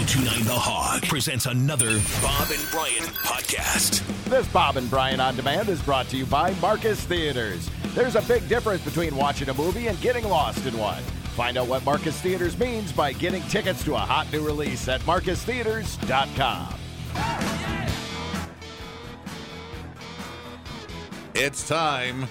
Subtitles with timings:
[0.00, 4.02] 1029 The Hog presents another Bob and Brian podcast.
[4.24, 7.68] This Bob and Brian on Demand is brought to you by Marcus Theatres.
[7.88, 11.02] There's a big difference between watching a movie and getting lost in one.
[11.36, 15.02] Find out what Marcus Theatres means by getting tickets to a hot new release at
[15.02, 16.74] marcustheatres.com.
[21.34, 22.26] It's time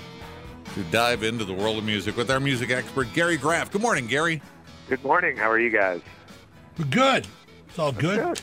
[0.73, 3.69] to dive into the world of music with our music expert, Gary Graff.
[3.69, 4.41] Good morning, Gary.
[4.87, 5.37] Good morning.
[5.37, 6.01] How are you guys?
[6.89, 7.27] Good.
[7.79, 8.19] It's all good.
[8.19, 8.41] Good.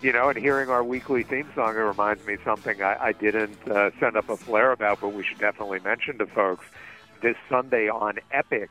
[0.00, 3.12] You know, and hearing our weekly theme song, it reminds me of something I, I
[3.12, 6.64] didn't uh, send up a flare about, but we should definitely mention to folks.
[7.20, 8.68] This Sunday on Epix,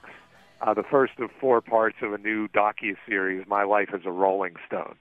[0.62, 4.56] uh, the first of four parts of a new docu-series, My Life as a Rolling
[4.66, 4.96] Stone,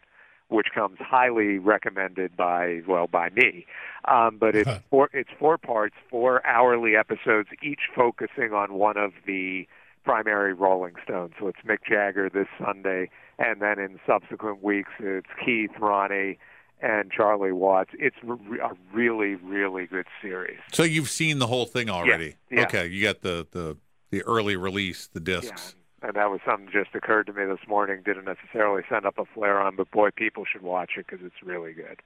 [0.48, 3.64] which comes highly recommended by, well, by me.
[4.04, 9.12] Um, but it's four, it's four parts, four hourly episodes, each focusing on one of
[9.26, 9.66] the
[10.04, 11.32] primary Rolling Stones.
[11.38, 16.38] So it's Mick Jagger this Sunday, and then in subsequent weeks it's Keith, Ronnie,
[16.80, 17.90] and Charlie Watts.
[17.98, 20.58] It's re- a really, really good series.
[20.72, 22.36] So you've seen the whole thing already.
[22.50, 22.62] yeah.
[22.64, 23.76] Okay, you got the, the
[24.10, 25.74] the early release, the discs.
[26.02, 28.02] Yeah, and that was something just occurred to me this morning.
[28.04, 31.42] Didn't necessarily send up a flare on, but boy, people should watch it because it's
[31.42, 32.00] really good.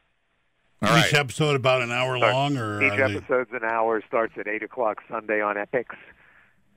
[0.83, 1.15] All Each right.
[1.21, 4.03] episode about an hour Starts- long, or Each are they- episode's an hour.
[4.07, 5.89] Starts at eight o'clock Sunday on Epix,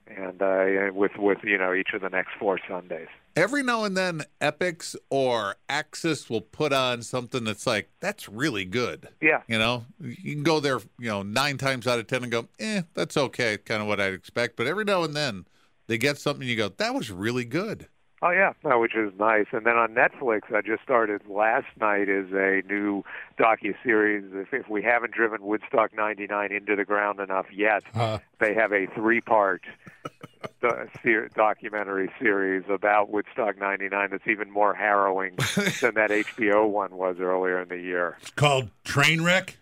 [0.08, 3.08] and uh, with with you know each of the next four Sundays.
[3.36, 8.64] Every now and then, Epix or AXS will put on something that's like, that's really
[8.64, 9.08] good.
[9.20, 12.32] Yeah, You know, you can go there, you know, nine times out of 10 and
[12.32, 14.56] go, eh, that's okay, kind of what I'd expect.
[14.56, 15.46] But every now and then,
[15.88, 17.88] they get something you go, that was really good.
[18.26, 19.44] Oh yeah, no, which is nice.
[19.52, 23.04] And then on Netflix, I just started last night is a new
[23.38, 24.24] docu series.
[24.32, 28.72] If, if we haven't driven Woodstock '99 into the ground enough yet, Uh, they have
[28.72, 29.60] a three-part
[30.62, 35.34] do- ser- documentary series about Woodstock '99 that's even more harrowing
[35.82, 38.16] than that HBO one was earlier in the year.
[38.22, 39.56] it's called Trainwreck.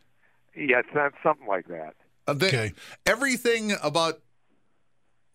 [0.54, 1.94] Yeah, it's not something like that.
[2.28, 2.72] Uh, they- Okay.
[3.06, 4.20] Everything about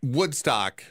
[0.02, 0.84] Woodstock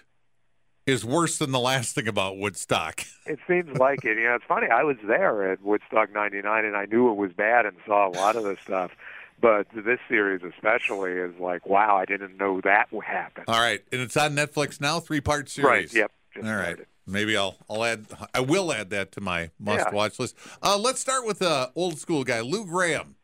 [0.86, 3.04] is worse than the last thing about Woodstock.
[3.26, 4.18] It seems like it.
[4.18, 4.68] You know, it's funny.
[4.68, 8.10] I was there at Woodstock '99, and I knew it was bad and saw a
[8.10, 8.92] lot of the stuff.
[9.40, 13.42] But this series, especially, is like, wow, I didn't know that would happen.
[13.48, 15.92] All right, and it's on Netflix now, three part series.
[15.92, 15.92] Right.
[15.92, 16.12] Yep.
[16.36, 16.64] All right.
[16.66, 16.86] started.
[17.04, 20.36] Maybe I'll I'll add I will add that to my must watch list.
[20.62, 23.16] Uh, let's start with the old school guy, Lou Gramm.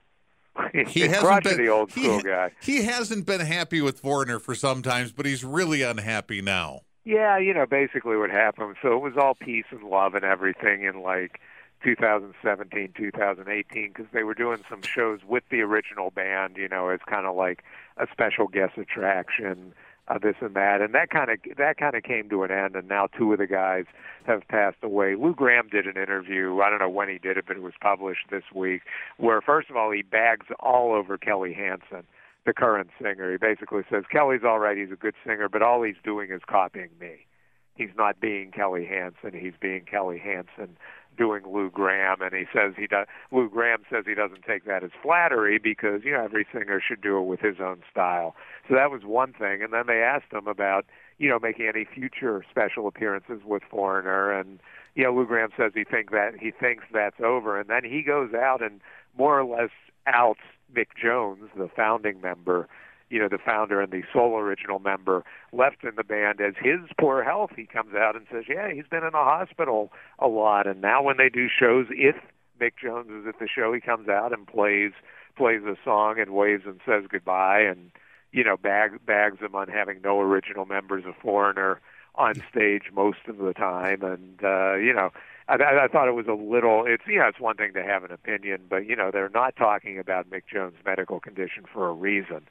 [0.89, 2.51] He hasn't been old he- school guy.
[2.61, 6.83] He hasn't been happy with Foreigner for some times, but he's really unhappy now.
[7.05, 8.77] Yeah, you know, basically what happened.
[8.81, 11.41] So it was all peace and love and everything in like
[11.83, 17.01] 2017, 2018, because they were doing some shows with the original band, you know, as
[17.09, 17.65] kind of like
[17.97, 19.75] a special guest attraction,
[20.09, 22.77] uh, this and that, and that kind of that kind of came to an end.
[22.77, 23.85] And now two of the guys
[24.25, 25.17] have passed away.
[25.17, 26.61] Lou Gramm did an interview.
[26.61, 28.83] I don't know when he did it, but it was published this week,
[29.17, 32.05] where first of all he bags all over Kelly Hansen
[32.45, 33.31] the current singer.
[33.31, 36.41] He basically says Kelly's all right, he's a good singer, but all he's doing is
[36.49, 37.27] copying me.
[37.75, 40.77] He's not being Kelly Hansen, he's being Kelly Hansen
[41.17, 44.83] doing Lou Gramm and he says he does Lou Gramm says he doesn't take that
[44.83, 48.35] as flattery because you know every singer should do it with his own style.
[48.69, 50.87] So that was one thing and then they asked him about,
[51.19, 54.59] you know, making any future special appearances with Foreigner and
[54.95, 58.03] you know, Lou Gramm says he think that he thinks that's over and then he
[58.03, 58.81] goes out and
[59.17, 59.71] more or less
[60.07, 60.41] outs
[60.75, 62.69] Mick Jones, the founding member,
[63.11, 66.81] you know, the founder and the sole original member, left in the band as his
[66.99, 67.51] poor health.
[67.57, 71.03] He comes out and says, "Yeah, he's been in the hospital a lot." And now
[71.03, 72.17] when they do shows, if
[72.61, 74.93] Mick Jones is at the show, he comes out and plays
[75.37, 77.91] plays a song and waves and says goodbye, and
[78.33, 81.81] you know, bag, bags them on having no original members of Foreigner
[82.15, 85.11] on stage most of the time, and uh, you know.
[85.49, 86.85] I, I I thought it was a little.
[86.87, 89.57] It's you know, it's one thing to have an opinion, but you know, they're not
[89.57, 92.49] talking about Mick Jones' medical condition for a reason,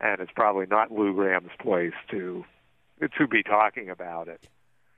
[0.00, 2.44] and it's probably not Lou Gramm's place to
[3.18, 4.48] to be talking about it.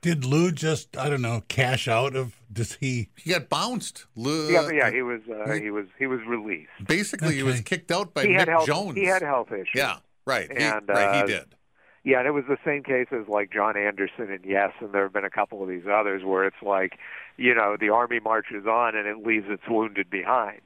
[0.01, 2.35] Did Lou just I don't know cash out of?
[2.53, 3.09] Does he?
[3.17, 4.07] He got bounced.
[4.15, 6.71] Lou, yeah, yeah, he was uh, he was he was released.
[6.87, 8.67] basically he was kicked out by he Mick had health.
[8.67, 8.97] Jones.
[8.97, 9.71] He had health issues.
[9.75, 10.51] Yeah, right.
[10.51, 11.55] He, And, right, he uh, did.
[12.05, 15.03] Yeah, and it was the same case as like Jon Anderson and Yes, and there
[15.03, 16.99] have been a couple of these others where it's like,
[17.37, 20.61] you know, the army marches on and it leaves its wounded behind.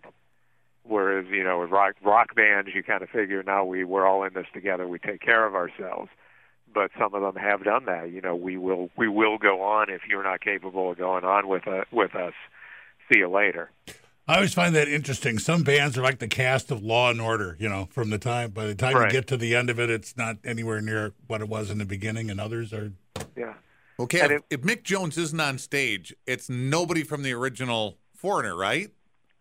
[0.85, 4.25] Whereas, you know, with rock rock bands, you kind of figure now we we're all
[4.25, 6.11] in this together, we take care of ourselves.
[6.75, 8.11] But some of them have done that.
[8.11, 11.47] You know, we will we will go on if you're not capable of going on
[11.49, 12.33] with uh, with us.
[13.13, 13.71] See you later.
[14.33, 15.39] I always find that interesting.
[15.39, 17.55] Some bands are like the cast of Law and Order.
[17.61, 19.13] You know, from the time by the time Right.
[19.13, 21.77] you get to the end of it, it's not anywhere near what it was in
[21.77, 22.93] the beginning, and others are.
[23.37, 23.53] Yeah.
[24.01, 28.57] Okay, if, it- if Mick Jones isn't on stage, it's nobody from the original Foreigner,
[28.57, 28.89] right?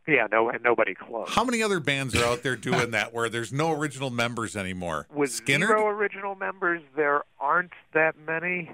[0.09, 1.29] Yeah, no, and nobody close.
[1.29, 5.07] How many other bands are out there doing that where there's no original members anymore?
[5.09, 5.67] With Skinner?
[5.67, 8.69] zero original members, there aren't that many,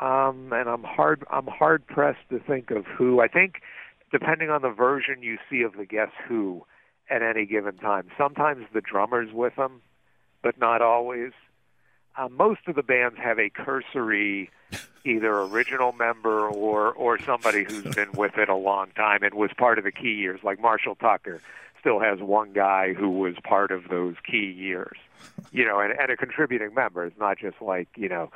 [0.00, 3.20] um, and I'm hard I'm hard pressed to think of who.
[3.20, 3.60] I think,
[4.10, 6.64] depending on the version you see of the Guess Who,
[7.10, 9.82] at any given time, sometimes the drummer's with them,
[10.42, 11.32] but not always.
[12.16, 14.50] Uh, most of the bands have a cursory,
[15.04, 19.50] either original member or or somebody who's been with it a long time and was
[19.56, 20.40] part of the key years.
[20.42, 21.40] Like Marshall Tucker
[21.80, 24.96] still has one guy who was part of those key years,
[25.52, 27.04] you know, and, and a contributing member.
[27.04, 28.30] It's not just like you know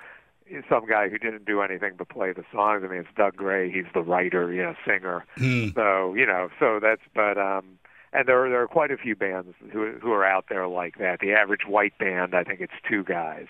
[0.69, 2.83] some guy who didn't do anything but play the songs.
[2.85, 3.71] I mean, it's Doug Gray.
[3.71, 5.25] He's the writer, you know, singer.
[5.75, 7.79] So you know, so that's but um,
[8.13, 10.99] and there are, there are quite a few bands who who are out there like
[10.99, 11.21] that.
[11.21, 13.47] The average white band, I think it's two guys.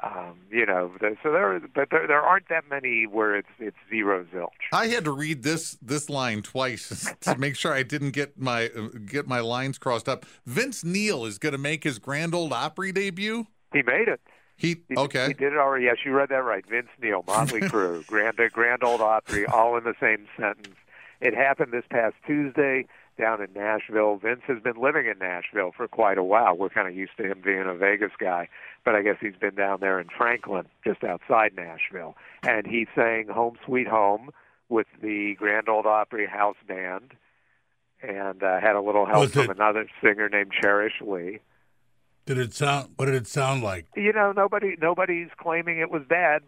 [0.00, 4.26] Um, you know, so there, but there, there aren't that many where it's it's zero
[4.34, 4.48] zilch.
[4.72, 8.70] I had to read this this line twice to make sure I didn't get my
[9.06, 10.26] get my lines crossed up.
[10.44, 13.46] Vince Neil is going to make his Grand Ole Opry debut.
[13.72, 14.20] He made it.
[14.56, 15.28] He He, okay.
[15.28, 15.84] He did it already.
[15.84, 16.64] Yes, you read that right.
[16.66, 20.76] Vince Neil, Motley Crue, Grand Grand Ole Opry, all in the same sentence.
[21.20, 22.86] It happened this past Tuesday
[23.18, 24.16] down in Nashville.
[24.16, 26.56] Vince has been living in Nashville for quite a while.
[26.56, 28.48] We're kind of used to him being a Vegas guy,
[28.84, 33.28] but I guess he's been down there in Franklin, just outside Nashville, and he sang
[33.28, 34.30] "Home Sweet Home"
[34.68, 37.12] with the Grand Ole Opry House Band,
[38.02, 41.40] and uh, had a little help Was from it- another singer named Cherish Lee.
[42.26, 42.90] Did it sound?
[42.96, 43.86] What did it sound like?
[43.96, 46.42] you know nobody nobody's claiming it was bad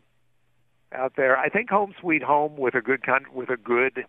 [0.93, 4.05] out there i think home sweet home with a good kind with a good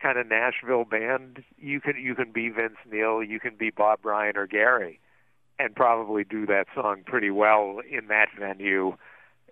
[0.00, 4.00] kind of nashville band you can you can be vince neil you can be bob
[4.02, 4.98] bryan or gary
[5.58, 8.96] and probably do that song pretty well in that venue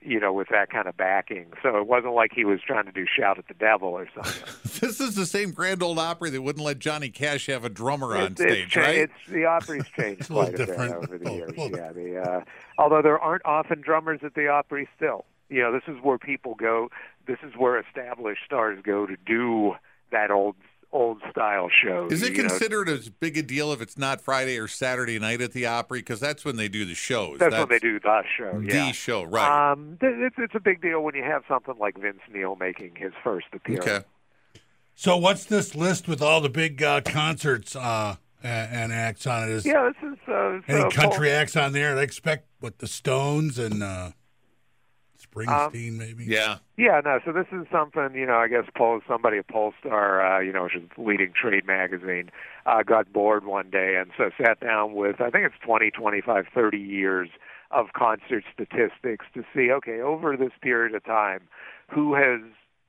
[0.03, 2.93] you know with that kind of backing so it wasn't like he was trying to
[2.93, 4.43] do shout at the devil or something
[4.81, 8.17] This is the same Grand Ole Opry that wouldn't let Johnny Cash have a drummer
[8.17, 8.97] on It's- stage, it's, cha- right?
[8.97, 11.53] It's the Opry's changed It's a quite a bit over the Oh, years.
[11.57, 12.45] Yeah, the uh,
[12.79, 15.27] although there aren't often drummers at the Opry still.
[15.51, 16.91] You know, this is where people go.
[17.27, 19.75] This is where established stars go to do
[20.13, 20.57] that old
[20.93, 22.09] old style show.
[22.11, 22.49] Is it you know.
[22.49, 26.01] considered as big a deal if it's not Friday or Saturday night at the Opry?
[26.01, 27.39] Because that's when they do the shows.
[27.39, 28.61] That's, when they do the show.
[28.61, 28.93] the Yeah.
[28.93, 29.73] show, right?
[29.73, 33.13] Um, it's it's a big deal when you have something like Vince Neil making his
[33.23, 33.87] first appearance.
[33.87, 34.05] okay.
[34.95, 39.45] So what's this list with all the big uh, concerts uh, and, and acts on
[39.45, 39.51] it?
[39.51, 41.97] Is Yeah, this is uh, any so country acts on there?
[41.97, 44.11] I expect what the Stones and uh,
[45.35, 46.25] Springsteen, Um, maybe.
[46.25, 46.59] Yeah.
[46.77, 47.21] Yeah, no.
[47.25, 48.37] So this is something you know.
[48.37, 52.31] I guess Pol- somebody at Pollstar, uh, you know, which is a leading trade magazine,
[52.67, 56.47] uh, got bored one day and so sat down with I think it's 20, 25,
[56.55, 57.29] 30 years
[57.71, 61.43] of concert statistics to see okay over this period of time
[61.89, 62.41] who has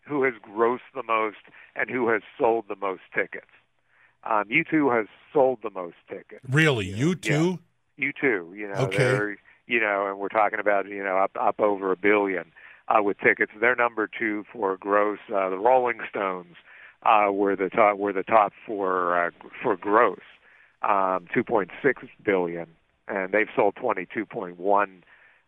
[0.08, 1.38] who has grossed the most
[1.76, 3.46] and who has sold the most tickets.
[4.24, 6.46] Um, U2 has sold the most tickets.
[6.50, 7.60] Really, you too?
[7.98, 9.42] You too, you know, Okay.
[9.72, 12.52] You know, and we're talking about you know up up over a billion
[12.90, 13.54] uh, with tickets.
[13.60, 15.20] They're number two for gross.
[15.34, 16.58] Uh, the Rolling Stones
[17.04, 19.32] uh, were the top were the top for uh,
[19.64, 20.20] for gross,
[20.82, 22.68] um, two point six billion,
[23.08, 25.04] and they've sold twenty two point one.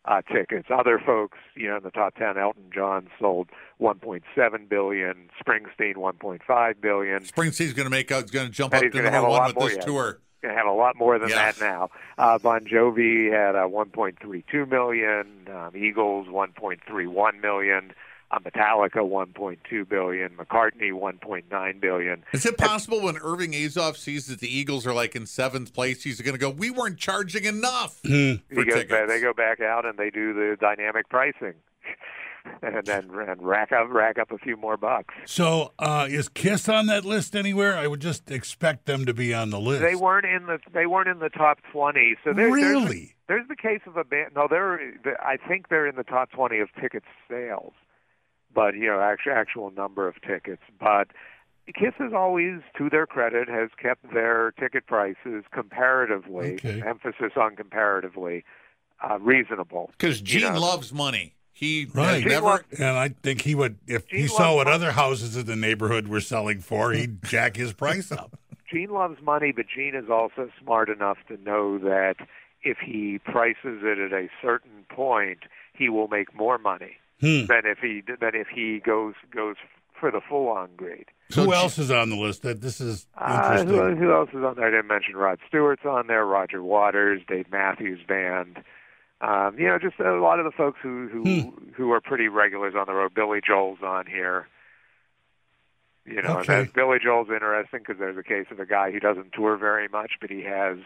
[0.06, 0.68] Uh, tickets.
[0.70, 3.48] Other folks, you know, in the top 10, Elton John sold
[3.80, 4.22] 1.7
[4.68, 8.24] billion, Springsteen 1.5 billion, Springsteen's going to make out.
[8.24, 9.86] He's going to jump And up to number one with this yeah.
[9.86, 10.20] tour.
[10.44, 11.52] Going to have a lot more than Yeah.
[11.52, 11.90] that now.
[12.18, 17.94] Uh, bon Jovi had uh, 1.32 million, um, Eagles 1.31 million,
[18.30, 22.24] uh, Metallica 1.2 billion, McCartney 1.9 billion.
[22.34, 26.04] Is it possible when Irving Azoff sees that the Eagles are like in seventh place,
[26.04, 29.08] he's going to go, "We weren't charging enough for He goes tickets"?
[29.08, 31.54] they go back out and they do the dynamic pricing,
[32.62, 35.14] and then and rack up rack up a few more bucks.
[35.26, 37.78] So uh, is Kiss on that list anywhere?
[37.78, 39.82] I would just expect them to be on the list.
[39.82, 42.16] They weren't in the they weren't in the top 20.
[42.24, 43.16] So there, there's, really.
[43.28, 44.32] There's the case of a band.
[44.36, 44.80] No, they're.
[45.22, 47.74] I think they're in the top 20 of ticket sales,
[48.54, 50.62] but you know, actual actual number of tickets.
[50.80, 51.10] But
[51.68, 56.82] Kiss has always, to their credit, has kept their ticket prices comparatively, Okay.
[56.86, 58.44] emphasis on comparatively,
[59.02, 59.92] uh, reasonable.
[59.98, 60.60] Because You Gene know.
[60.60, 61.36] loves money.
[61.54, 62.20] He Right.
[62.22, 62.46] Gene never.
[62.46, 64.76] loves- And I think he would, if he saw what money.
[64.76, 68.38] other houses in the neighborhood were selling for, he'd jack his price up.
[68.72, 72.16] Gene loves money, but Gene is also smart enough to know that
[72.64, 75.40] if he prices it at a certain point,
[75.74, 77.46] he will make more money Hmm.
[77.46, 79.56] than if he than if he goes goes
[80.00, 81.06] for the full on grade.
[81.30, 82.42] So Who else is on the list?
[82.42, 83.96] That this is Uh, interesting.
[83.98, 84.68] who, who else is on there?
[84.68, 88.64] I didn't mention Rod Stewart's on there, Roger Waters, Dave Matthews Band.
[89.26, 91.72] Um, you know, just a lot of the folks who who Hmm.
[91.72, 93.14] who are pretty regulars on the road.
[93.14, 94.48] Billy Joel's on here.
[96.06, 96.60] You know, Okay.
[96.60, 99.56] and that Billy Joel's interesting because there's a case of a guy who doesn't tour
[99.56, 100.78] very much, but he has,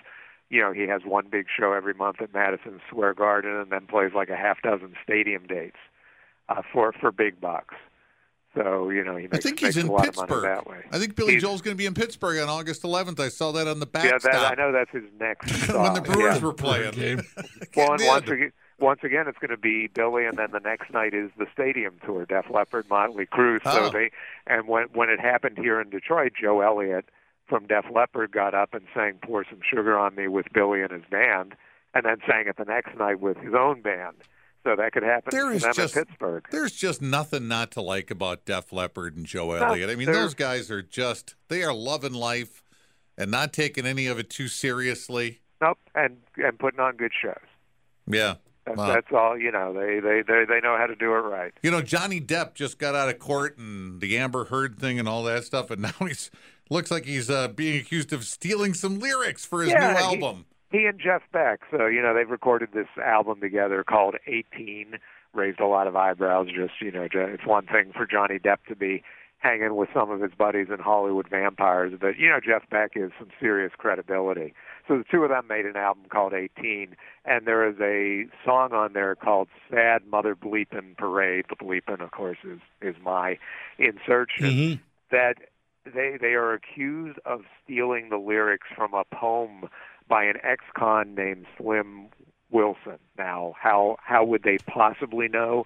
[0.50, 3.88] you know, he has one big show every month at Madison Square Garden, and then
[3.88, 5.80] plays like a half dozen stadium dates
[6.50, 7.74] uh, for for big bucks.
[8.58, 10.44] So you know, he I makes, think makes he's in a lot of money Pittsburgh.
[10.44, 10.78] that way.
[10.92, 13.20] I think Billy He's- Joel's going to be in Pittsburgh on August 11th.
[13.20, 14.06] I saw that on the back.
[14.06, 15.68] Yeah, backstop that, I know that's his next.
[15.74, 16.46] when the Brewers yeah.
[16.46, 16.92] were playing.
[16.94, 17.22] Game.
[17.76, 20.92] Well, and once again, once again, it's going to be Billy, and then the next
[20.92, 23.62] night is the stadium tour, Def Leppard, Motley Crue.
[23.64, 23.90] So Oh.
[23.92, 24.10] they,
[24.48, 27.06] and when when it happened here in Detroit, Joe Elliott
[27.48, 30.92] from Def Leppard got up and sang "Pour Some Sugar on Me" with Billy and
[30.92, 31.56] his band,
[31.94, 34.16] and then sang it the next night with his own band.
[34.68, 36.44] So that could happen There is just- Pittsburgh.
[36.52, 39.90] There's just nothing not to like about Def Leppard and Joe No, Elliott.
[39.90, 42.62] I mean, those guys are just, they are loving life
[43.18, 45.40] and not taking any of it too seriously.
[45.62, 47.34] Nope, and and putting on good shows.
[48.08, 48.36] Yeah.
[48.66, 48.88] That's, Wow.
[48.94, 49.38] that's all.
[49.38, 51.54] You know, they, they they they know how to do it right.
[51.64, 55.08] You know, Johnny Depp just got out of court and the Amber Heard thing and
[55.08, 56.30] all that stuff, and now he's
[56.70, 60.46] looks like he's uh, being accused of stealing some lyrics for his Yeah, new album.
[60.50, 61.62] he and Jeff Beck.
[61.72, 65.00] So you know they've recorded this album together called 18.
[65.34, 66.48] Raised a lot of eyebrows.
[66.48, 69.04] Just you know, it's one thing for Johnny Depp to be
[69.40, 73.12] hanging with some of his buddies in Hollywood vampires, but you know Jeff Beck is
[73.20, 74.54] some serious credibility.
[74.88, 76.96] So the two of them made an album called 18,
[77.26, 82.12] and there is a song on there called "Sad Mother Bleepin' Parade." The bleepin', of
[82.12, 83.38] course, is is my
[83.78, 84.80] insertion Mhm.
[85.12, 85.38] that
[85.86, 89.70] they they are accused of stealing the lyrics from a poem
[90.08, 92.08] by an ex-con named Slim
[92.52, 93.00] Wilson.
[93.18, 95.66] Now, how how would they possibly know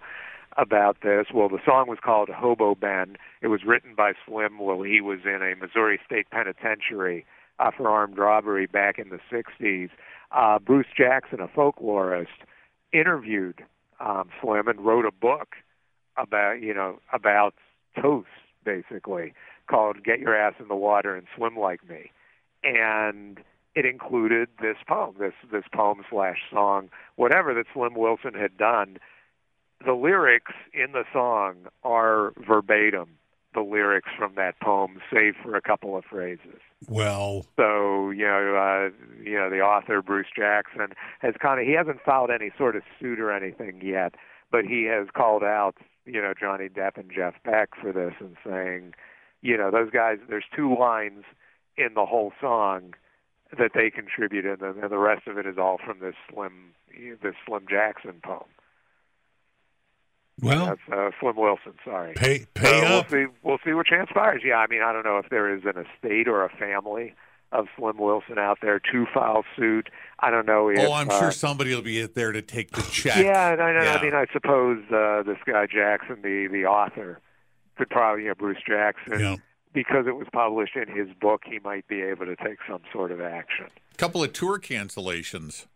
[0.57, 1.27] about this?
[1.33, 3.17] Well, the song was called Hobo Ben.
[3.41, 7.25] It was written by Slim while he was in a Missouri State Penitentiary
[7.59, 9.89] uh, for armed robbery back in the 60s.
[10.31, 12.27] Uh, Bruce Jackson, a folklorist,
[12.93, 13.63] interviewed
[13.99, 15.55] um, Slim and wrote a book
[16.17, 17.53] about you know about
[18.01, 18.27] toast
[18.63, 19.33] basically
[19.69, 22.11] called "Get Your Ass in the Water and Swim Like Me,"
[22.63, 23.39] and
[23.75, 28.97] it included this poem, this this poem slash song, whatever that Slim Wilson had done.
[29.83, 33.17] The lyrics in the song are verbatim
[33.53, 36.59] the lyrics from that poem, save for a couple of phrases.
[36.87, 38.89] Well, So you know, uh,
[39.23, 42.83] you know, the author Bruce Jackson has kind of he hasn't filed any sort of
[42.99, 44.15] suit or anything yet,
[44.51, 45.75] but he has called out
[46.05, 48.93] you know Johnny Depp and Jeff Beck for this and saying,
[49.41, 50.17] you know, those guys.
[50.29, 51.23] There's two lines
[51.77, 52.93] in the whole song
[53.57, 56.73] that they contributed, and, and the rest of it is all from this Slim
[57.21, 58.43] this Slim Jackson poem.
[60.41, 61.73] well, That's uh, Slim Wilson.
[61.83, 62.13] Sorry.
[62.15, 63.11] pay pay up.
[63.11, 63.31] We'll see.
[63.43, 64.41] We'll see what transpires.
[64.45, 67.13] Yeah, I mean, I don't know if there is an estate or a family
[67.51, 69.89] of Slim Wilson out there to file suit.
[70.19, 70.79] I don't know if.
[70.79, 73.17] oh, I'm uh, sure somebody will be there to take the check.
[73.17, 73.95] Yeah, no, no, Yeah.
[73.95, 77.19] I mean, I suppose uh, this guy Jackson, the the author,
[77.77, 79.35] could probably, you know, Bruce Jackson, Yeah.
[79.73, 83.11] Because it was published in his book, he might be able to take some sort
[83.11, 83.67] of action.
[83.93, 85.67] A couple of tour cancellations.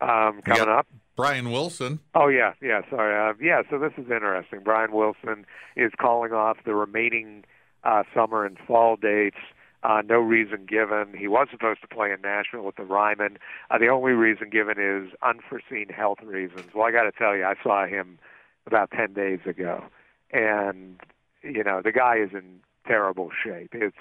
[0.00, 0.86] Um, coming up.
[1.16, 1.98] Brian Wilson.
[2.14, 2.82] Oh yeah, yeah.
[2.88, 3.30] Sorry.
[3.30, 3.62] Uh, yeah.
[3.68, 4.60] So this is interesting.
[4.62, 5.44] Brian Wilson
[5.74, 7.44] is calling off the remaining
[7.82, 9.38] uh, summer and fall dates.
[9.82, 11.14] Uh, no reason given.
[11.16, 13.38] He was supposed to play in Nashville with the Ryman.
[13.70, 16.68] Uh, the only reason given is unforeseen health reasons.
[16.74, 18.18] Well, I got to tell you, I saw him
[18.66, 19.84] about ten days ago,
[20.32, 21.00] and
[21.42, 23.70] you know the guy is in terrible shape.
[23.74, 23.96] It's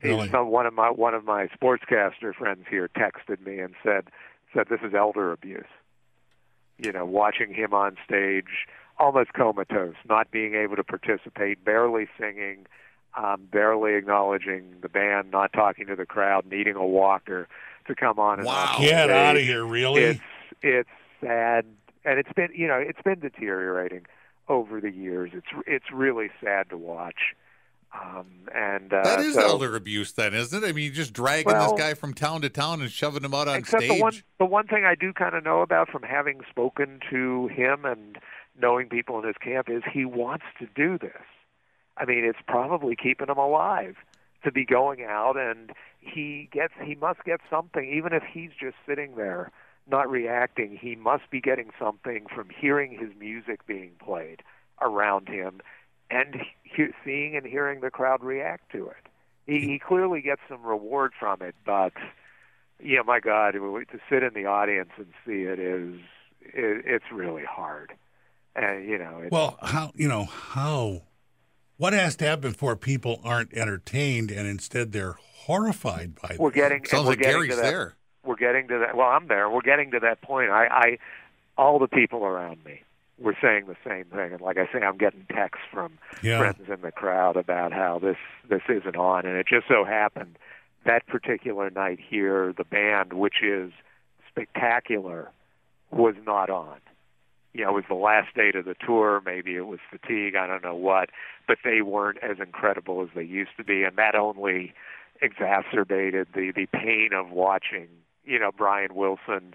[0.00, 0.30] Really?
[0.30, 4.10] some, one of my one of my sportscaster friends here texted me and said
[4.54, 5.66] said this is elder abuse
[6.78, 8.66] you know, watching him on stage
[8.98, 12.66] almost comatose, not being able to participate, barely singing,
[13.16, 17.48] um, barely acknowledging the band, not talking to the crowd, needing a walker
[17.86, 18.54] to come on and Wow.
[18.54, 20.02] off Get out of here, really?
[20.02, 20.20] It's
[20.62, 20.88] it's
[21.20, 21.64] sad,
[22.04, 24.06] and it's been you know it's been deteriorating
[24.48, 25.30] over the years.
[25.34, 27.34] It's it's really sad to watch.
[27.98, 30.66] Um, and uh, That is so, elder abuse, then, isn't it?
[30.66, 33.32] I mean, you're just dragging Well- this guy from town to town and shoving him
[33.32, 33.96] out on Except stage.
[33.96, 37.48] the one the one thing I do kind of know about from having spoken to
[37.48, 38.18] him and
[38.60, 41.22] knowing people in his camp is he wants to do this.
[41.96, 43.96] I mean, it's probably keeping him alive
[44.44, 48.76] to be going out and he gets he must get something even if he's just
[48.86, 49.50] sitting there
[49.90, 54.42] not reacting, he must be getting something from hearing his music being played
[54.80, 55.60] around him
[56.10, 59.06] and he, seeing and hearing the crowd react to it.
[59.46, 61.92] He, he clearly gets some reward from it, but
[62.82, 65.98] yeah, my God, to sit in the audience and see it is
[66.40, 67.92] it, it's really hard,
[68.54, 71.02] and you know, it's, well, how you know how?
[71.76, 76.56] What has to happen before people aren't entertained and instead they're horrified by we're this?
[76.56, 77.96] getting Sounds we're like getting Gary's there.
[78.24, 78.96] We're getting to that.
[78.96, 79.48] Well, I'm there.
[79.48, 80.50] We're getting to that point.
[80.50, 80.98] I, I
[81.56, 82.82] all the people around me
[83.18, 86.38] were saying the same thing, and like I say, I'm getting texts from Yeah.
[86.38, 88.16] friends in the crowd about how this
[88.48, 90.38] this isn't on, and it just so happened
[90.84, 93.72] that particular night here, the band, which is
[94.30, 95.30] spectacular,
[95.90, 96.76] was not on.
[97.52, 99.20] You know, it was the last date of the tour.
[99.24, 100.36] Maybe it was fatigue.
[100.36, 101.10] I don't know what,
[101.48, 104.72] but they weren't as incredible as they used to be, and that only
[105.20, 107.88] exacerbated the the pain of watching.
[108.28, 109.54] You know, Brian Wilson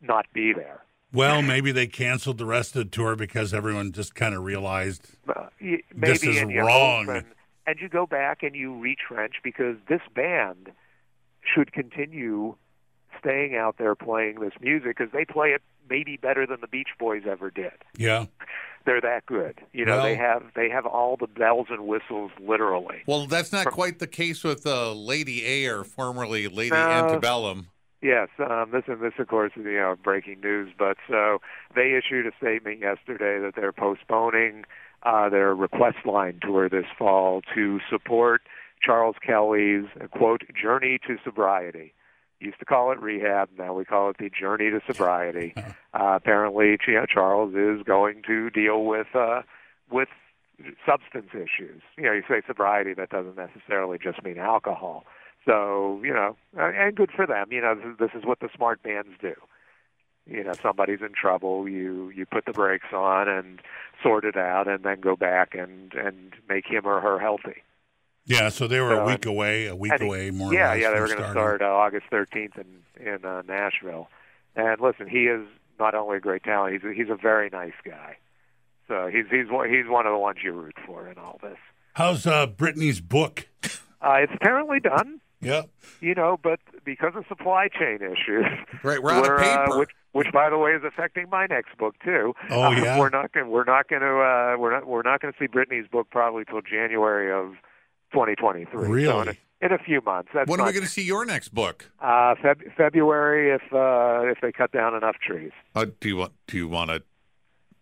[0.00, 0.82] not be there.
[1.12, 5.16] Well, maybe they canceled the rest of the tour because everyone just kind of realized.
[5.26, 7.06] Uh, maybe This is in your wrong.
[7.06, 7.26] hopes And,
[7.66, 10.72] and you go back and you retrench because this band
[11.42, 12.56] should continue
[13.18, 16.90] staying out there playing this music because they play it maybe better than the Beach
[16.98, 17.72] Boys ever did.
[17.96, 18.26] Yeah.
[18.84, 19.60] They're that good.
[19.72, 22.98] You know, Well- they have they have all the bells and whistles literally.
[23.06, 26.76] Well, that's not quite the case with uh, Lady A, formerly Lady No.
[26.90, 27.68] Antebellum.
[28.02, 30.70] Yes, um, this and this, of course, is you know breaking news.
[30.78, 31.38] But so
[31.74, 34.64] they issued a statement yesterday that they're postponing
[35.02, 38.42] uh, their request line tour this fall to support
[38.82, 41.94] Charles Kelley's uh, quote journey to sobriety.
[42.38, 45.54] Used to call it rehab, now we call it the journey to sobriety.
[45.98, 49.40] Uh, apparently, you know, Charles is going to deal with uh,
[49.90, 50.10] with
[50.84, 51.80] substance issues.
[51.96, 55.06] You know, you say sobriety, that doesn't necessarily just mean alcohol.
[55.46, 57.46] So, you know, and good for them.
[57.50, 59.34] You know, this, is what the smart bands do.
[60.28, 63.60] You know, somebody's in trouble, you you put the brakes on and
[64.02, 67.62] sort it out, and then go back and and make him or her healthy.
[68.24, 68.48] Yeah.
[68.48, 71.06] So they were a week away, a week he- away, more yeah, yeah, they were
[71.06, 74.08] going to start uh, August 13th in in uh, Nashville.
[74.56, 75.46] And listen, he is
[75.78, 78.16] not only a great talent; he's a, he's a very nice guy.
[78.88, 81.58] So he's he's one- he's one of the ones you root for in all this.
[81.94, 83.46] How's uh, Britney's book?
[84.02, 85.20] Uh, it's apparently done.
[85.46, 85.62] Yeah.
[86.00, 88.44] you know, but because of supply chain issues,
[88.82, 89.78] Right, we're out of uh, paper.
[89.78, 92.34] which, which, by the way, is affecting my next book too.
[92.50, 92.98] Oh, Uh, yeah?
[92.98, 93.50] we're not going.
[93.50, 94.08] We're not going to.
[94.08, 94.86] Uh, we're not.
[94.86, 97.54] We're not going to see Britney's book probably till January of
[98.12, 98.66] 2023.
[98.72, 99.28] So in Really?
[99.60, 100.30] a, in a few months.
[100.34, 101.90] That's when are we going to see your next book?
[102.00, 105.52] Uh, Feb- February, if uh, if they cut down enough trees.
[105.74, 106.32] Uh, do you want?
[106.46, 107.02] Do you want to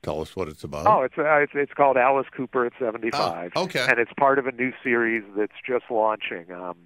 [0.02, 0.86] tell us what it's about?
[0.86, 3.52] Oh, it's uh, it's it's called Alice Cooper at 75.
[3.56, 3.86] Oh, okay.
[3.88, 6.50] And it's part of a new series that's just launching.
[6.52, 6.76] Um,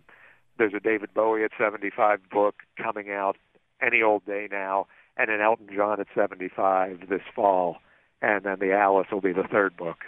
[0.58, 3.36] there's a David Bowie at 75 book coming out
[3.80, 7.78] any old day now, and an Elton John at 75 this fall,
[8.20, 9.98] and then the Alice will be the third book.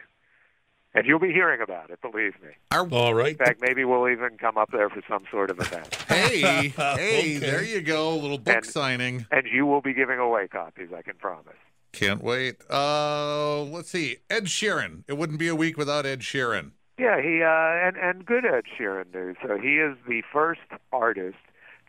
[0.93, 2.49] And you'll be hearing about it, believe me.
[2.73, 3.29] All right.
[3.31, 5.95] In fact, maybe we'll even come up there for some sort of event.
[6.09, 7.37] Hey, hey, Okay.
[7.39, 8.13] there you go.
[8.13, 9.27] A little book And- signing.
[9.31, 11.55] And you will be giving away copies, I can promise.
[11.93, 12.57] Can't wait.
[12.69, 14.17] Uh, let's see.
[14.29, 15.05] Ed Sheeran.
[15.07, 16.73] It wouldn't be a week without Ed Sheeran.
[17.01, 19.37] Yeah, he uh, and and good Ed Sheeran news.
[19.43, 20.61] So he is the first
[20.93, 21.39] artist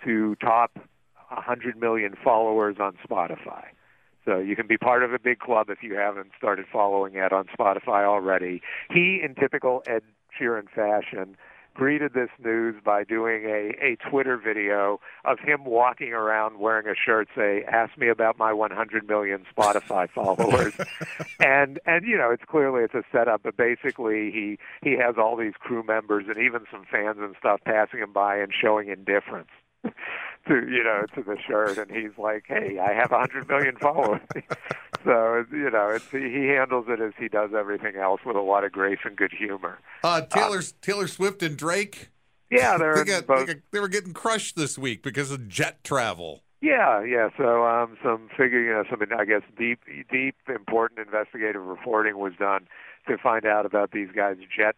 [0.06, 0.80] to top
[1.28, 3.64] 100 million followers on Spotify.
[4.24, 7.34] So you can be part of a big club if you haven't started following Ed
[7.34, 8.62] on Spotify already.
[8.90, 10.04] He, in typical Ed
[10.40, 11.36] Sheeran fashion,
[11.74, 16.96] greeted this news by doing a, a Twitter video of him walking around wearing a
[16.96, 20.74] shirt say, "Ask me about my 100 million Spotify followers."
[21.40, 25.36] and and you know, it's clearly it's a setup, but basically he he has all
[25.36, 29.50] these crew members and even some fans and stuff passing him by and showing indifference
[29.84, 29.92] to
[30.48, 34.22] you know to the shirt, and he's like, "Hey, I have 100 million followers."
[35.06, 38.64] so you know, it's he handles it as he does everything else with a lot
[38.64, 39.80] of grace and good humor.
[40.04, 42.10] Uh, Taylor Taylor Swift and Drake.
[42.50, 45.48] Yeah, they're They got, both they, got- they were getting crushed this week because of
[45.48, 46.44] jet travel.
[46.62, 47.30] Yeah, yeah.
[47.38, 49.80] So um, some figure, you know, some I guess deep,
[50.12, 52.68] deep, important investigative reporting was done
[53.08, 54.76] to find out about these guys' jet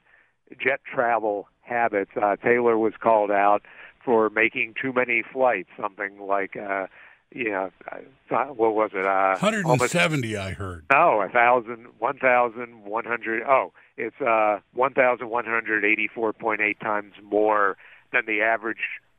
[0.62, 2.12] jet travel habits.
[2.22, 3.64] Uh, Taylor was called out
[4.06, 5.70] for making too many flights.
[5.80, 6.88] Something like, uh,
[7.36, 9.06] you know, uh, what was it?
[9.06, 10.86] Uh, almost 170, I heard.
[10.92, 13.44] no, a thousand, one thousand, one hundred.
[13.44, 17.78] Oh, it's uh, one thousand one hundred eighty-four point eight times more
[18.12, 18.78] than the average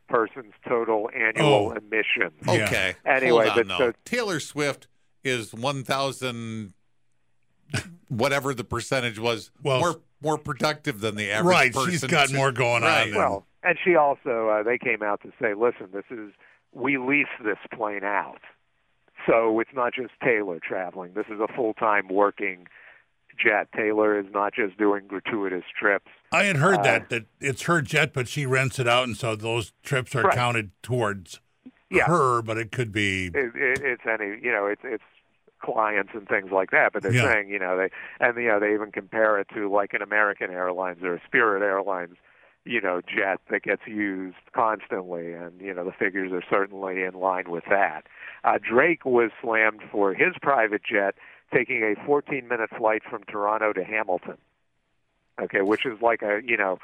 [0.09, 1.70] person's total annual Oh.
[1.72, 2.33] emissions.
[2.46, 2.64] Yeah.
[2.66, 2.94] Okay.
[3.05, 3.79] Anyway, Hold on, but though.
[3.79, 4.87] so- Taylor Swift
[5.24, 6.74] is 1,000,
[8.09, 11.90] whatever the percentage was, Well- more more productive than the average Right, person.
[11.90, 13.05] she's got more going on Right.
[13.11, 16.33] than- Well, and she also uh, they came out to say, listen, this is
[16.74, 18.40] we lease this plane out,
[19.26, 21.12] so it's not just Taylor traveling.
[21.14, 22.66] This is a full-time working
[23.42, 23.68] jet.
[23.74, 26.10] Taylor is not just doing gratuitous trips.
[26.32, 29.16] I had heard Uh, that that it's her jet, but she rents it out, and
[29.16, 30.34] so those trips are Right.
[30.34, 31.40] counted towards
[31.90, 32.06] Yeah.
[32.06, 32.42] her.
[32.42, 35.04] But it could be It, it, it's any you know it's it's
[35.60, 36.92] clients and things like that.
[36.92, 37.32] But they're Yeah.
[37.32, 40.50] saying you know they and you know they even compare it to like an American
[40.50, 42.16] Airlines or a Spirit Airlines.
[42.64, 47.14] You know, jet that gets used constantly, and you know the figures are certainly in
[47.14, 48.05] line with that.
[48.42, 51.14] Uh, Drake was slammed for his private jet
[51.53, 54.38] taking a 14-minute flight from Toronto to Hamilton.
[55.40, 56.79] Okay, which is like a you know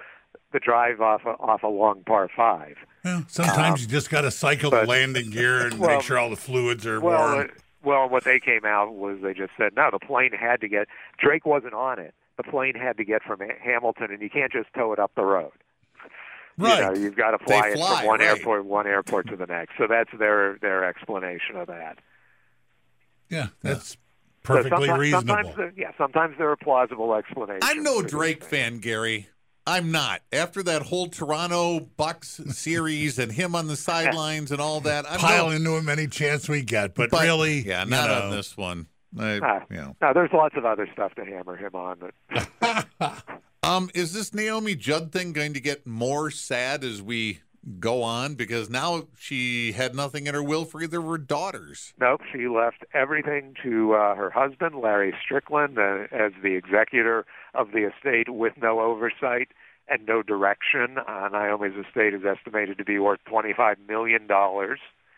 [0.52, 2.76] the drive off a, off a long par five.
[3.04, 6.18] Well, sometimes you just got to cycle but- the landing gear and well, make sure
[6.18, 7.50] all the fluids are Well, warm.
[7.82, 9.88] well, what they came out was they just said no.
[9.90, 10.88] The plane had to get
[11.18, 12.12] Drake wasn't on it.
[12.36, 15.24] The plane had to get from Hamilton, and you can't just tow it up the
[15.24, 15.52] road.
[16.60, 16.78] Right.
[16.78, 18.28] You know, you've got to fly it fly, from one right.
[18.28, 19.72] airport one airport to the next.
[19.78, 21.98] So that's their their explanation of that.
[23.28, 23.96] yeah, that's So
[24.42, 25.34] perfectly sometimes, reasonable.
[25.44, 27.62] Sometimes, yeah, sometimes there are plausible explanations.
[27.64, 29.28] I'm no Drake fan, Gary.
[29.66, 30.22] I'm not.
[30.32, 35.20] After that whole Toronto Bucks series and him on the sidelines and all that, I'm
[35.20, 38.30] Pile no, into him any chance we get, but, but- really, yeah, not know, on
[38.30, 38.86] this one.
[39.18, 39.64] I, Ah.
[39.68, 39.96] you know.
[40.00, 41.98] No, there's lots of other stuff to hammer him on.
[42.30, 42.86] That,
[43.70, 47.38] Um, is this Naomi Judd thing going to get more sad as we
[47.78, 48.34] go on?
[48.34, 51.94] Because now she had nothing in her will for either of her daughters.
[52.00, 57.70] nope, she left everything to uh, her husband, Larry Strickland, uh, as the executor of
[57.70, 59.52] the estate with no oversight
[59.86, 60.96] and no direction.
[61.06, 64.26] Uh, Naomi's estate is estimated to be worth $25 million.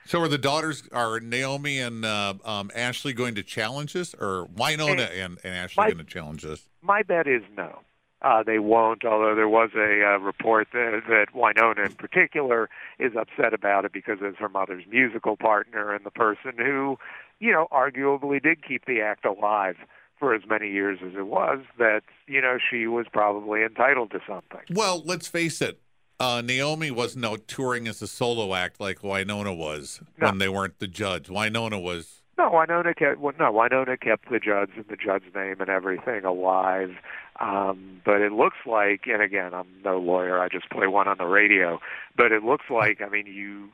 [0.04, 4.12] So are the daughters, are Naomi and uh, um, Ashley going to challenge this?
[4.12, 6.66] Or Wynonna and, and Ashley my- going to challenge this?
[6.82, 7.78] My bet is no.
[8.22, 13.12] Uh, they won't, although there was a uh, report that, that Wynonna in particular is
[13.16, 16.98] upset about it because it's her mother's musical partner and the person who,
[17.40, 19.74] you know, arguably did keep the act alive
[20.20, 24.20] for as many years as it was, that, you know, she was probably entitled to
[24.24, 24.61] something.
[24.70, 25.80] Well, let's face it.
[26.20, 30.28] Uh, Naomi wasn't out touring as a solo act like Wynonna was No.
[30.28, 31.28] when they weren't the Judds.
[31.28, 32.21] Wynonna was.
[32.42, 36.24] No, Wynonna kept well, no Wynonna kept the Judds and the Judds' name and everything
[36.24, 36.90] alive.
[37.38, 40.40] Um, but it looks like, and again, I'm no lawyer.
[40.40, 41.78] I just play one on the radio.
[42.16, 43.68] But it looks like, I mean, you,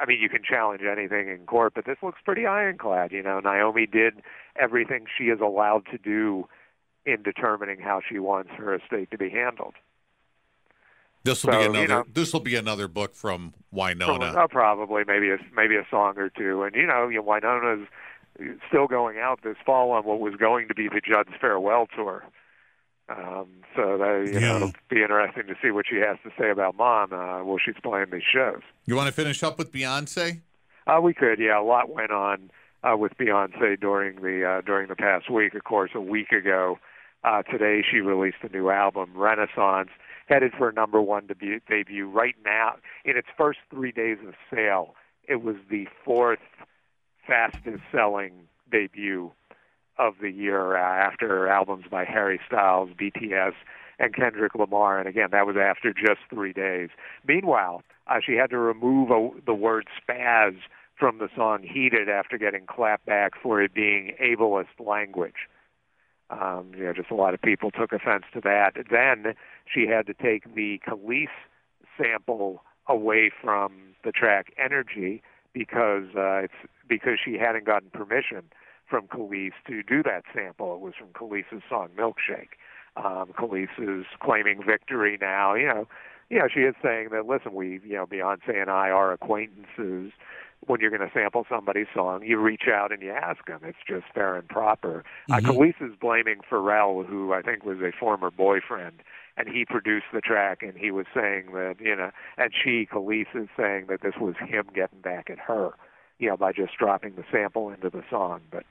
[0.00, 3.12] I mean, you can challenge anything in court, but this looks pretty ironclad.
[3.12, 4.14] You know, Naomi did
[4.58, 6.48] everything she is allowed to do
[7.04, 9.74] in determining how she wants her estate to be handled.
[11.22, 11.88] This will So, be you another.
[11.88, 14.36] know- this will be another book from From- Wynonna.
[14.36, 17.88] oh, probably maybe a maybe a song or two, and you know, you know, Wynonna's
[18.68, 22.24] still going out this fall on what was going to be the Judd's farewell tour.
[23.08, 24.48] Um, so that, you Yeah.
[24.48, 27.58] know, it'll be interesting to see what she has to say about Mom uh, while
[27.58, 28.62] she's playing these shows.
[28.84, 30.40] You want to finish up with Beyonce?
[30.86, 31.58] Uh, we could, yeah.
[31.60, 32.50] A lot went on
[32.82, 35.54] uh, with Beyonce during the uh, during the past week.
[35.54, 36.78] Of course, a week ago
[37.24, 39.90] uh, today she released a new album, Renaissance,
[40.28, 41.60] headed for a number one debut.
[41.68, 44.94] Debut right now in its first three days of sale.
[45.28, 46.38] It was the fourth
[47.26, 49.32] fastest selling debut
[49.98, 53.52] of the year uh, after albums by Harry Styles, BTS,
[53.98, 54.98] and Kendrick Lamar.
[54.98, 56.90] And again, that was after just three days.
[57.26, 60.56] Meanwhile, uh, she had to remove a, the word spaz
[60.98, 65.48] from the song Heated after getting clapped back for it being ableist language.
[66.28, 68.72] Um, you know, just a lot of people took offense to that.
[68.90, 69.34] Then
[69.72, 71.28] she had to take the Kelis
[71.96, 76.54] sample away from the track Energy because uh, it's
[76.88, 78.44] because she hadn't gotten permission
[78.88, 80.74] from Kelis to do that sample.
[80.74, 82.56] It was from Kelis' song Milkshake.
[82.96, 85.54] Um, Kelis is claiming victory now.
[85.54, 85.88] You know,
[86.30, 90.12] you know, she is saying that listen, we, you know, Beyonce and I are acquaintances.
[90.66, 93.60] When you're going to sample somebody's song, you reach out and you ask them.
[93.62, 95.04] It's just fair and proper.
[95.30, 99.02] Uh, Kelis is blaming Pharrell, who I think was a former boyfriend,
[99.36, 103.26] and he produced the track, and he was saying that you know, and she, Kelis,
[103.34, 105.72] is saying that this was him getting back at her,
[106.18, 108.40] you know, by just dropping the sample into the song.
[108.50, 108.64] But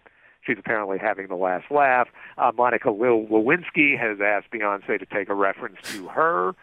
[0.45, 2.07] she's apparently having the last laugh.
[2.37, 6.55] Uh, Monica Lil- Lewinsky has asked Beyonce to take a reference to her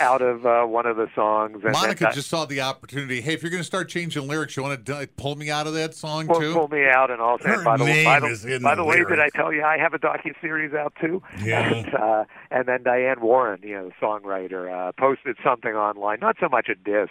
[0.00, 1.62] out of uh, one of the songs.
[1.64, 3.20] And Monica then, just saw the opportunity.
[3.20, 5.74] Hey, if you're going to start changing lyrics, you want to pull me out of
[5.74, 6.52] that song pull, too?
[6.52, 7.64] pull me out and all that.
[7.64, 9.52] By the, way, name by the, is in by the the way, did I tell
[9.52, 11.22] you I have a docu series out too?
[11.42, 11.72] Yeah.
[11.72, 16.36] And, uh, and then Diane Warren, you know, the songwriter, uh, posted something online, not
[16.38, 17.08] so much a diss,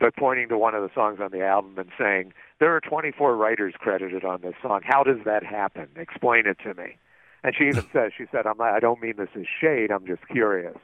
[0.00, 3.36] but pointing to one of the songs on the album and saying there are 24
[3.36, 4.80] writers credited on this song.
[4.84, 5.88] How does that happen?
[5.96, 6.96] Explain it to me.
[7.44, 9.90] And she even says, she said, I'm not, I don't mean this as shade.
[9.90, 10.76] I'm just curious.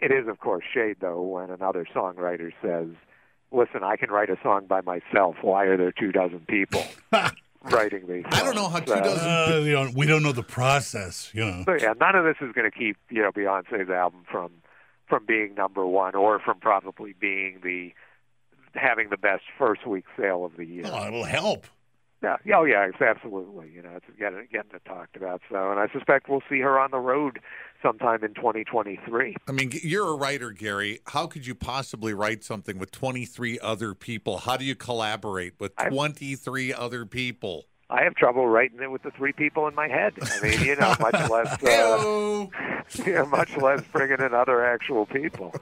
[0.00, 2.88] It is, of course, shade though when another songwriter says,
[3.52, 5.36] "Listen, I can write a song by myself.
[5.42, 6.84] Why are there two dozen people
[7.70, 10.24] writing these?" I don't know how songs?" two So- dozen- Uh, you know, we don't
[10.24, 11.62] know the process, you know.
[11.66, 14.50] so yeah, none of this is going to keep you know Beyonce's album from
[15.08, 17.92] from being number one or from probably being the
[18.74, 20.84] having the best first week sale of the year.
[20.86, 21.66] Oh, it'll help.
[22.22, 23.70] Yeah, oh yeah, it's absolutely.
[23.74, 25.42] You know, it's getting getting it talked about.
[25.50, 27.40] So, and I suspect we'll see her on the road
[27.82, 29.34] sometime in 2023.
[29.48, 31.00] I mean, you're a writer, Gary.
[31.06, 34.38] How could you possibly write something with 23 other people?
[34.38, 37.64] How do you collaborate with I- 23 other people?
[37.90, 40.14] I have trouble writing it with the three people in my head.
[40.22, 42.46] I mean, you know, much less, uh,
[43.06, 45.54] yeah, much less bringing in other actual people.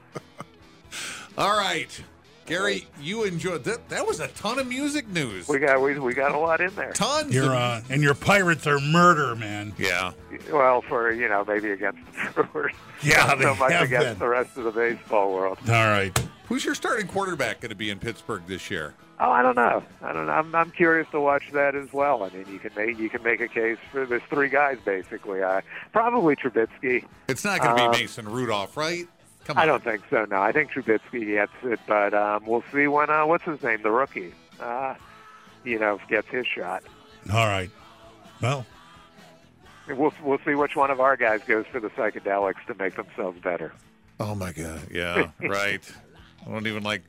[1.37, 2.03] All right.
[2.51, 3.89] Gary, you enjoyed that.
[3.89, 5.47] That was a ton of music news.
[5.47, 6.91] We got we, we got a lot in there.
[6.91, 7.33] Tons.
[7.33, 9.73] You're of- uh, and your pirates are murder, man.
[9.77, 10.11] yeah.
[10.51, 11.99] Well, for you know, maybe against
[12.35, 12.73] the Brewers.
[13.03, 14.19] Yeah, Not they so much have against been.
[14.19, 15.57] the rest of the baseball world.
[15.67, 16.11] All right.
[16.47, 18.93] Who's your starting quarterback going to be in Pittsburgh this year?
[19.21, 19.83] Oh, I don't know.
[20.01, 20.31] I don't know.
[20.33, 22.23] I'm, I'm curious to watch that as well.
[22.23, 25.41] I mean, you can make you can make a case for there's three guys basically.
[25.43, 25.61] Uh,
[25.93, 27.05] probably Trubisky.
[27.29, 29.07] It's not going to Um, be Mason Rudolph, right?
[29.45, 29.63] Come on.
[29.63, 30.25] I don't think so.
[30.29, 33.81] No, I think Trubisky gets it, but um, we'll see when uh, what's his name,
[33.81, 34.95] the rookie, uh,
[35.63, 36.83] you know, gets his shot.
[37.33, 37.69] All right.
[38.41, 38.65] Well,
[39.87, 43.39] We'll we'll see which one of our guys goes for the psychedelics to make themselves
[43.41, 43.73] better.
[44.19, 44.79] Oh my god.
[44.91, 45.31] Yeah.
[45.41, 45.81] right.
[46.47, 47.01] I don't even like.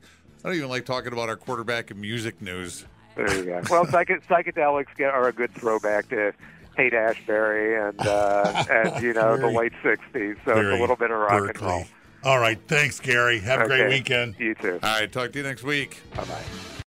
[0.43, 2.85] I don't even like talking about our quarterback in music news.
[3.15, 3.61] There you go.
[3.69, 6.33] Well, psych- psychedelics get, are a good throwback to
[6.75, 10.35] Haight Ashbury and uh, and you know Very- the late '60s.
[10.43, 11.67] So very it's a little bit of rock and Berkeley.
[11.67, 11.83] roll.
[12.23, 12.59] All right.
[12.67, 13.39] Thanks, Gary.
[13.39, 13.89] Have a great Okay.
[13.89, 14.35] weekend.
[14.39, 14.79] You too.
[14.81, 15.11] All right.
[15.11, 15.97] Talk to you next week.
[16.15, 16.72] Bye bye.